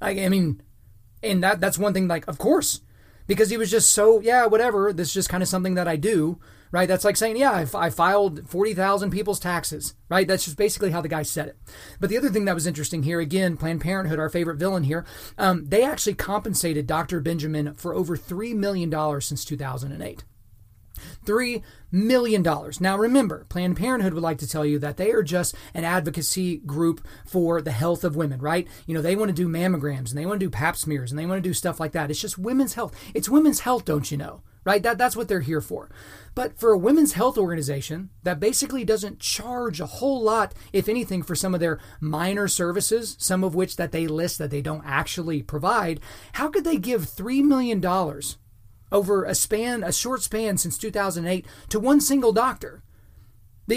[0.00, 0.62] I, I mean,
[1.22, 2.80] and that that's one thing, like, of course,
[3.28, 5.94] because he was just so, yeah, whatever, this is just kind of something that I
[5.94, 6.40] do
[6.72, 6.88] right?
[6.88, 10.26] That's like saying, yeah, I, I filed 40,000 people's taxes, right?
[10.26, 11.58] That's just basically how the guy said it.
[11.98, 15.04] But the other thing that was interesting here, again, Planned Parenthood, our favorite villain here,
[15.38, 17.20] um, they actually compensated Dr.
[17.20, 20.24] Benjamin for over $3 million since 2008.
[21.24, 22.42] $3 million.
[22.80, 26.58] Now, remember, Planned Parenthood would like to tell you that they are just an advocacy
[26.58, 28.68] group for the health of women, right?
[28.86, 31.18] You know, they want to do mammograms and they want to do pap smears and
[31.18, 32.10] they want to do stuff like that.
[32.10, 32.94] It's just women's health.
[33.14, 34.42] It's women's health, don't you know?
[34.64, 34.82] Right?
[34.82, 35.90] That, that's what they're here for.
[36.34, 41.22] But for a women's health organization that basically doesn't charge a whole lot, if anything,
[41.22, 44.84] for some of their minor services, some of which that they list that they don't
[44.84, 46.00] actually provide,
[46.34, 47.84] how could they give $3 million
[48.92, 52.82] over a span, a short span since 2008 to one single doctor?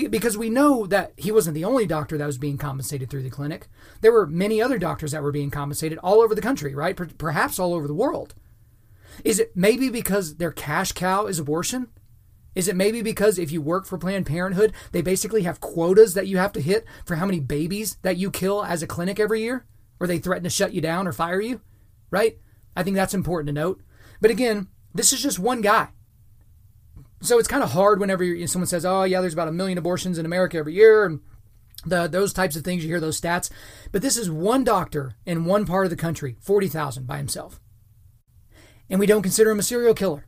[0.10, 3.30] because we know that he wasn't the only doctor that was being compensated through the
[3.30, 3.68] clinic.
[4.02, 6.96] There were many other doctors that were being compensated all over the country, right?
[7.18, 8.34] Perhaps all over the world.
[9.24, 11.88] Is it maybe because their cash cow is abortion?
[12.56, 16.28] Is it maybe because if you work for Planned Parenthood, they basically have quotas that
[16.28, 19.42] you have to hit for how many babies that you kill as a clinic every
[19.42, 19.66] year?
[20.00, 21.62] Or they threaten to shut you down or fire you?
[22.12, 22.38] Right?
[22.76, 23.82] I think that's important to note.
[24.22, 25.90] But again, this is just one guy.
[27.22, 30.18] So it's kind of hard whenever someone says, oh, yeah, there's about a million abortions
[30.18, 31.06] in America every year.
[31.06, 31.22] And
[31.86, 33.50] the, those types of things, you hear those stats.
[33.92, 37.60] But this is one doctor in one part of the country, 40,000 by himself.
[38.94, 40.24] And we don't consider him a serial killer.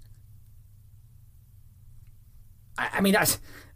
[2.79, 3.27] I, I mean, I,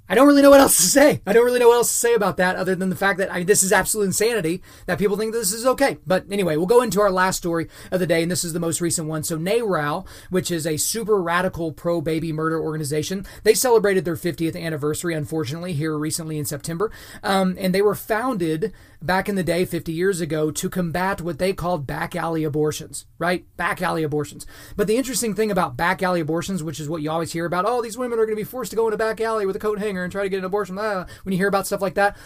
[0.10, 1.21] I don't really know what else to say.
[1.28, 3.32] I don't really know what else to say about that other than the fact that
[3.32, 5.99] I, this is absolute insanity that people think this is okay.
[6.08, 8.60] But anyway, we'll go into our last story of the day, and this is the
[8.60, 9.21] most recent one.
[9.21, 14.60] So, NARAL, which is a super radical pro baby murder organization, they celebrated their 50th
[14.60, 16.91] anniversary, unfortunately, here recently in September.
[17.21, 21.39] Um, and they were founded back in the day, 50 years ago, to combat what
[21.39, 23.45] they called back alley abortions, right?
[23.57, 24.45] Back alley abortions.
[24.75, 27.65] But the interesting thing about back alley abortions, which is what you always hear about,
[27.65, 29.55] oh, these women are going to be forced to go in a back alley with
[29.55, 30.75] a coat hanger and try to get an abortion.
[30.75, 32.17] Blah, when you hear about stuff like that,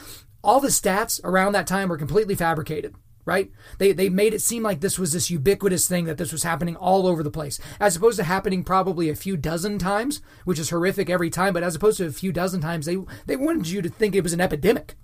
[0.43, 3.51] all the stats around that time were completely fabricated right?
[3.77, 6.75] They they made it seem like this was this ubiquitous thing that this was happening
[6.75, 10.69] all over the place, as opposed to happening probably a few dozen times, which is
[10.69, 11.53] horrific every time.
[11.53, 14.23] But as opposed to a few dozen times, they they wanted you to think it
[14.23, 14.95] was an epidemic,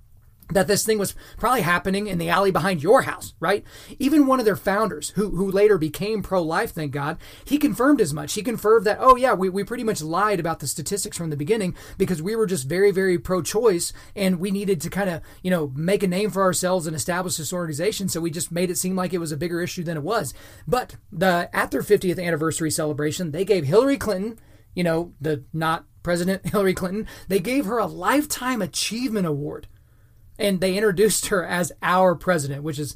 [0.52, 3.64] that this thing was probably happening in the alley behind your house, right?
[4.00, 8.02] Even one of their founders, who, who later became pro life, thank God, he confirmed
[8.02, 8.34] as much.
[8.34, 11.38] He confirmed that, oh, yeah, we, we pretty much lied about the statistics from the
[11.38, 15.22] beginning because we were just very, very pro choice and we needed to kind of,
[15.44, 18.10] you know, make a name for ourselves and establish this organization.
[18.10, 20.34] So we just made it seem like it was a bigger issue than it was.
[20.68, 24.40] But the at their 50th anniversary celebration, they gave Hillary Clinton,
[24.74, 29.68] you know, the not President Hillary Clinton, they gave her a Lifetime Achievement Award
[30.40, 32.96] and they introduced her as our president, which is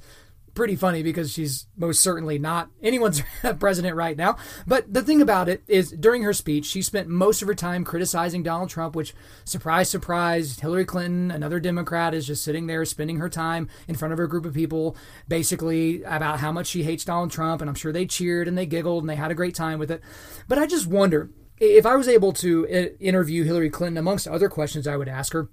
[0.54, 3.22] pretty funny because she's most certainly not anyone's
[3.60, 4.38] president right now.
[4.68, 7.84] But the thing about it is, during her speech, she spent most of her time
[7.84, 9.14] criticizing Donald Trump, which,
[9.46, 14.14] surprise, surprise, Hillary Clinton, another Democrat, is just sitting there spending her time in front
[14.14, 14.96] of a group of people,
[15.28, 17.62] basically about how much she hates Donald Trump.
[17.62, 19.92] And I'm sure they cheered and they giggled and they had a great time with
[19.92, 20.02] it.
[20.48, 21.30] But I just wonder
[21.60, 25.34] if I was able to uh, interview Hillary Clinton, amongst other questions I would ask
[25.34, 25.50] her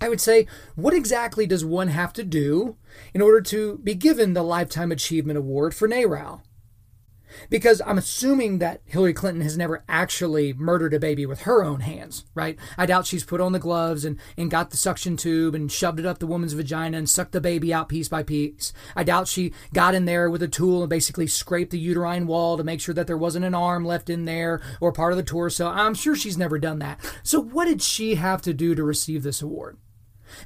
[0.00, 2.76] I would say, what exactly does one have to do
[3.14, 6.42] in order to be given the Lifetime Achievement Award for NARAL?
[7.50, 11.80] Because I'm assuming that Hillary Clinton has never actually murdered a baby with her own
[11.80, 12.58] hands, right?
[12.76, 15.98] I doubt she's put on the gloves and, and got the suction tube and shoved
[15.98, 18.72] it up the woman's vagina and sucked the baby out piece by piece.
[18.96, 22.56] I doubt she got in there with a tool and basically scraped the uterine wall
[22.56, 25.22] to make sure that there wasn't an arm left in there or part of the
[25.22, 25.68] torso.
[25.68, 27.00] I'm sure she's never done that.
[27.22, 29.78] So, what did she have to do to receive this award?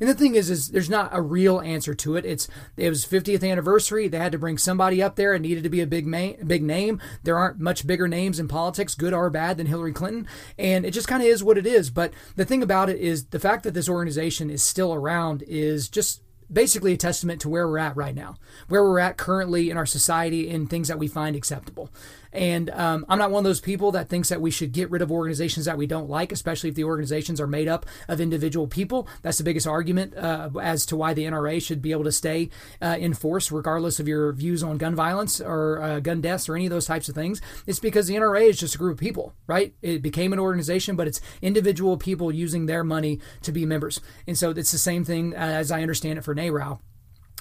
[0.01, 2.25] And the thing is, is there's not a real answer to it.
[2.25, 4.09] It's it was 50th anniversary.
[4.09, 5.35] They had to bring somebody up there.
[5.35, 7.01] It needed to be a big ma- big name.
[7.23, 10.27] There aren't much bigger names in politics, good or bad, than Hillary Clinton.
[10.59, 11.91] And it just kind of is what it is.
[11.91, 15.89] But the thing about it is the fact that this organization is still around is
[15.89, 16.23] just
[16.53, 18.37] basically a testament to where we're at right now,
[18.69, 21.91] where we're at currently in our society and things that we find acceptable.
[22.33, 25.03] And um, I'm not one of those people that thinks that we should get rid
[25.03, 28.67] of organizations that we don't like, especially if the organizations are made up of individual
[28.67, 29.09] people.
[29.23, 32.51] That's the biggest argument uh, as to why the NRA should be able to stay
[32.81, 36.57] uh, in force, regardless of your views on gun violence or uh, gun deaths or
[36.57, 37.41] any of those types of things.
[37.67, 39.75] It's because the NRA is just a group of people, right?
[39.83, 44.01] It became an organization, but it's individual people using their money to be members.
[44.27, 46.81] And so it's the same thing uh, as I understand it for NARAL.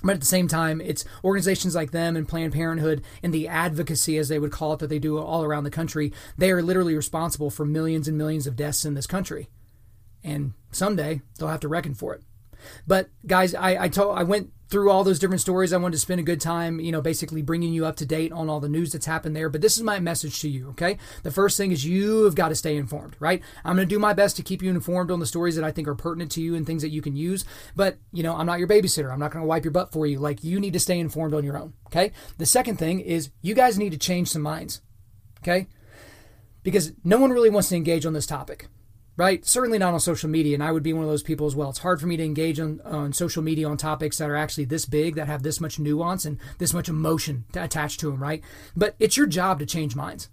[0.03, 4.17] But at the same time, it's organizations like them and Planned Parenthood and the advocacy,
[4.17, 6.13] as they would call it, that they do all around the country.
[6.37, 9.47] They are literally responsible for millions and millions of deaths in this country.
[10.23, 12.21] And someday they'll have to reckon for it.
[12.87, 15.71] But guys, I, I told I went through all those different stories.
[15.73, 18.31] I wanted to spend a good time, you know, basically bringing you up to date
[18.31, 19.49] on all the news that's happened there.
[19.49, 20.97] But this is my message to you, okay?
[21.23, 23.41] The first thing is you have got to stay informed, right?
[23.63, 25.71] I'm going to do my best to keep you informed on the stories that I
[25.71, 27.45] think are pertinent to you and things that you can use.
[27.75, 29.11] But, you know, I'm not your babysitter.
[29.11, 30.19] I'm not going to wipe your butt for you.
[30.19, 32.11] Like, you need to stay informed on your own, okay?
[32.37, 34.81] The second thing is you guys need to change some minds,
[35.43, 35.67] okay?
[36.63, 38.67] Because no one really wants to engage on this topic
[39.17, 39.45] right?
[39.45, 41.69] Certainly not on social media, and I would be one of those people as well.
[41.69, 44.65] It's hard for me to engage on, on social media on topics that are actually
[44.65, 48.43] this big, that have this much nuance and this much emotion attached to them, right?
[48.75, 50.29] But it's your job to change minds.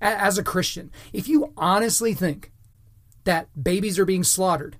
[0.00, 2.52] As a Christian, if you honestly think
[3.24, 4.76] that babies are being slaughtered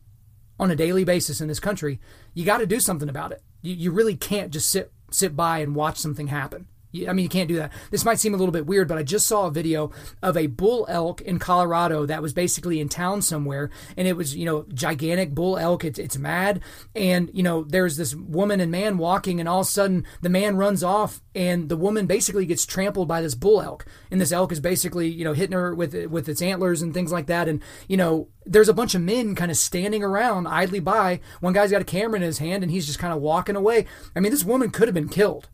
[0.59, 2.01] on a daily basis in this country,
[2.35, 3.43] you got to do something about it.
[3.63, 6.67] You, you really can't just sit sit by and watch something happen.
[7.09, 7.73] I mean, you can't do that.
[7.91, 9.91] This might seem a little bit weird, but I just saw a video
[10.23, 14.37] of a bull elk in Colorado that was basically in town somewhere, and it was,
[14.37, 15.85] you know, gigantic bull elk.
[15.85, 16.61] It's, it's mad,
[16.95, 20.29] and you know, there's this woman and man walking, and all of a sudden the
[20.29, 24.33] man runs off, and the woman basically gets trampled by this bull elk, and this
[24.33, 27.49] elk is basically, you know, hitting her with with its antlers and things like that,
[27.49, 31.21] and you know, there's a bunch of men kind of standing around idly by.
[31.41, 33.87] One guy's got a camera in his hand, and he's just kind of walking away.
[34.15, 35.49] I mean, this woman could have been killed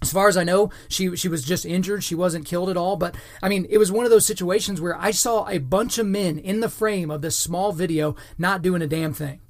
[0.00, 2.04] as far as I know, she she was just injured.
[2.04, 2.96] She wasn't killed at all.
[2.96, 6.06] But I mean, it was one of those situations where I saw a bunch of
[6.06, 9.40] men in the frame of this small video not doing a damn thing.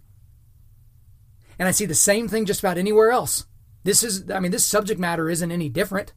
[1.58, 3.46] And I see the same thing just about anywhere else.
[3.84, 6.12] This is, I mean, this subject matter isn't any different.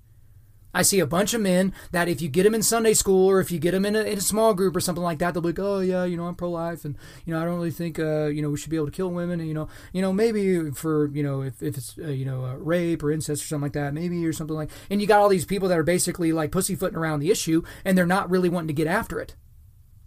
[0.74, 3.40] I see a bunch of men that if you get them in Sunday school or
[3.40, 5.42] if you get them in a, in a small group or something like that, they'll
[5.42, 8.00] be like, oh yeah, you know, I'm pro-life and you know, I don't really think
[8.00, 10.14] uh, you know we should be able to kill women and you know, you know,
[10.14, 13.48] maybe for you know if, if it's uh, you know uh, rape or incest or
[13.48, 14.72] something like that, maybe or something like.
[14.90, 17.98] And you got all these people that are basically like pussyfooting around the issue and
[17.98, 19.36] they're not really wanting to get after it.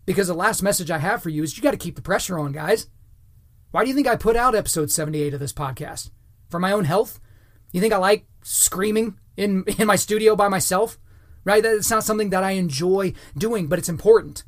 [0.06, 2.38] Because the last message I have for you is you got to keep the pressure
[2.38, 2.88] on, guys.
[3.70, 6.10] Why do you think I put out episode 78 of this podcast?
[6.48, 7.20] For my own health?
[7.72, 10.98] You think I like screaming in in my studio by myself,
[11.44, 11.62] right?
[11.62, 14.44] That's not something that I enjoy doing, but it's important.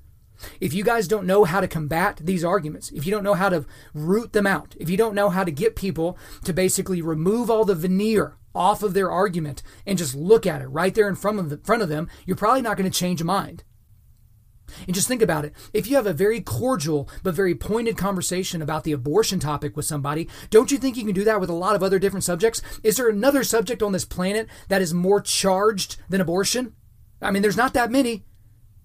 [0.60, 3.48] If you guys don't know how to combat these arguments, if you don't know how
[3.48, 3.64] to
[3.94, 7.64] root them out, if you don't know how to get people to basically remove all
[7.64, 11.38] the veneer off of their argument and just look at it right there in front
[11.38, 13.64] of, the, front of them, you're probably not going to change a mind.
[14.86, 15.52] And just think about it.
[15.72, 19.84] If you have a very cordial but very pointed conversation about the abortion topic with
[19.84, 22.62] somebody, don't you think you can do that with a lot of other different subjects?
[22.82, 26.74] Is there another subject on this planet that is more charged than abortion?
[27.20, 28.24] I mean, there's not that many.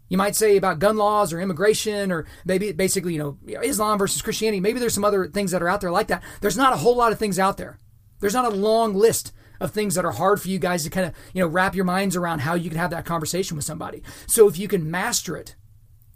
[0.08, 4.22] You might say about gun laws or immigration or maybe basically, you know, Islam versus
[4.22, 4.60] Christianity.
[4.60, 6.22] Maybe there's some other things that are out there like that.
[6.42, 7.80] There's not a whole lot of things out there.
[8.20, 11.06] There's not a long list of things that are hard for you guys to kind
[11.06, 14.04] of, you know, wrap your minds around how you can have that conversation with somebody.
[14.28, 15.56] So if you can master it,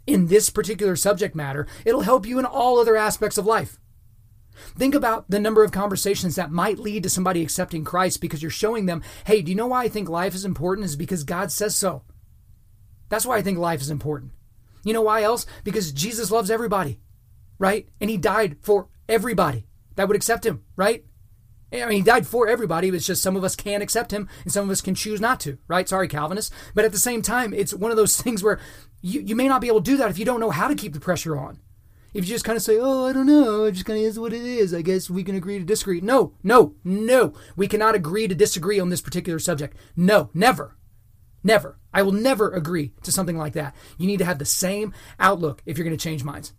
[0.06, 3.78] in this particular subject matter, it'll help you in all other aspects of life.
[4.76, 8.50] Think about the number of conversations that might lead to somebody accepting Christ because you're
[8.50, 10.86] showing them, hey, do you know why I think life is important?
[10.86, 12.02] Is because God says so.
[13.08, 14.32] That's why I think life is important.
[14.84, 15.46] You know why else?
[15.64, 17.00] Because Jesus loves everybody,
[17.58, 17.88] right?
[18.00, 21.04] And he died for everybody that would accept him, right?
[21.72, 22.88] I mean, he died for everybody.
[22.88, 25.40] It's just some of us can't accept him and some of us can choose not
[25.40, 25.88] to, right?
[25.88, 26.54] Sorry, Calvinists.
[26.74, 28.60] But at the same time, it's one of those things where
[29.06, 30.74] you, you may not be able to do that if you don't know how to
[30.74, 31.60] keep the pressure on.
[32.12, 34.18] If you just kind of say, oh, I don't know, it just kind of is
[34.18, 34.74] what it is.
[34.74, 36.00] I guess we can agree to disagree.
[36.00, 37.34] No, no, no.
[37.54, 39.76] We cannot agree to disagree on this particular subject.
[39.96, 40.76] No, never.
[41.44, 41.78] Never.
[41.94, 43.76] I will never agree to something like that.
[43.96, 46.52] You need to have the same outlook if you're going to change minds.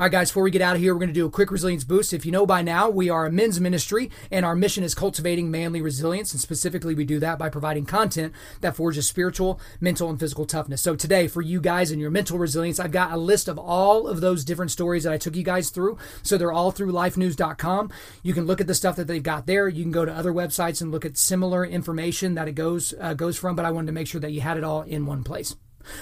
[0.00, 1.50] All right, guys, before we get out of here, we're going to do a quick
[1.50, 2.14] resilience boost.
[2.14, 5.50] If you know by now, we are a men's ministry, and our mission is cultivating
[5.50, 6.32] manly resilience.
[6.32, 8.32] And specifically, we do that by providing content
[8.62, 10.80] that forges spiritual, mental, and physical toughness.
[10.80, 14.08] So, today, for you guys and your mental resilience, I've got a list of all
[14.08, 15.98] of those different stories that I took you guys through.
[16.22, 17.90] So, they're all through lifenews.com.
[18.22, 19.68] You can look at the stuff that they've got there.
[19.68, 23.12] You can go to other websites and look at similar information that it goes uh,
[23.12, 23.54] goes from.
[23.54, 25.56] But I wanted to make sure that you had it all in one place.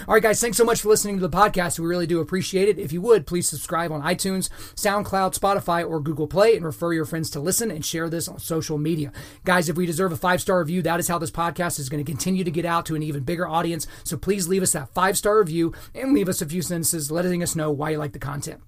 [0.07, 1.79] All right, guys, thanks so much for listening to the podcast.
[1.79, 2.79] We really do appreciate it.
[2.79, 7.05] If you would, please subscribe on iTunes, SoundCloud, Spotify, or Google Play and refer your
[7.05, 9.11] friends to listen and share this on social media.
[9.45, 12.03] Guys, if we deserve a five star review, that is how this podcast is going
[12.03, 13.87] to continue to get out to an even bigger audience.
[14.03, 17.43] So please leave us that five star review and leave us a few sentences letting
[17.43, 18.61] us know why you like the content.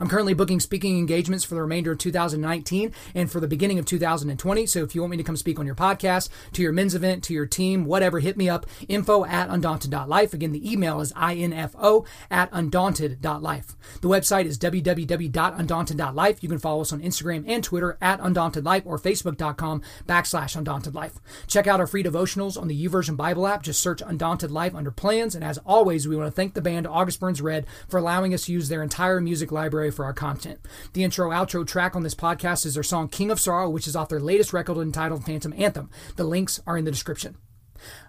[0.00, 3.86] I'm currently booking speaking engagements for the remainder of 2019 and for the beginning of
[3.86, 4.66] 2020.
[4.66, 7.24] So if you want me to come speak on your podcast, to your men's event,
[7.24, 8.66] to your team, whatever, hit me up.
[8.88, 10.32] Info at undaunted.life.
[10.34, 13.76] Again, the email is info at undaunted.life.
[14.00, 16.42] The website is www.undaunted.life.
[16.42, 21.14] You can follow us on Instagram and Twitter at undauntedlife or facebook.com backslash undauntedlife.
[21.46, 23.62] Check out our free devotionals on the YouVersion Bible app.
[23.62, 25.34] Just search Undaunted Life under plans.
[25.34, 28.46] And as always, we want to thank the band August Burns Red for allowing us
[28.46, 29.50] to use their entire music
[29.90, 30.60] for our content.
[30.92, 33.96] The intro outro track on this podcast is their song King of Sorrow, which is
[33.96, 35.90] off their latest record entitled Phantom Anthem.
[36.16, 37.36] The links are in the description.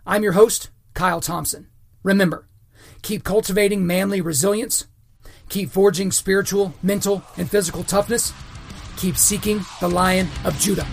[0.05, 1.67] I'm your host, Kyle Thompson.
[2.03, 2.47] Remember,
[3.01, 4.87] keep cultivating manly resilience,
[5.49, 8.33] keep forging spiritual, mental, and physical toughness,
[8.97, 10.87] keep seeking the Lion of Judah.